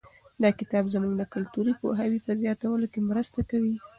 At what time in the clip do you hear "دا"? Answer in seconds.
0.43-0.49